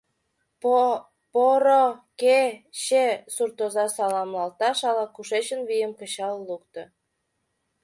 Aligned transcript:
—По... 0.61 0.77
по-ро 1.31 1.85
ке-че...— 2.19 3.05
суртоза 3.35 3.85
саламлалташ 3.95 4.79
ала-кушеч 4.89 5.47
вийым 5.69 5.91
кычал 5.99 6.35
лукто. 6.47 6.83